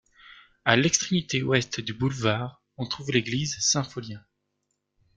À 0.65 0.75
l'extrémité 0.77 1.43
ouest 1.43 1.79
du 1.79 1.93
boulevard, 1.93 2.63
on 2.77 2.87
trouve 2.87 3.11
l'église 3.11 3.59
Saint-Pholien. 3.59 4.23